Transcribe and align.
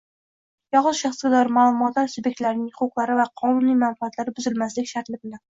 yoxud 0.75 0.97
shaxsga 0.99 1.31
doir 1.33 1.51
ma’lumotlar 1.57 2.09
subyektlarining 2.15 2.73
huquqlari 2.81 3.21
va 3.23 3.29
qonuniy 3.43 3.79
manfaatlari 3.85 4.35
buzilmasligi 4.41 4.95
sharti 4.97 5.19
bilan 5.25 5.47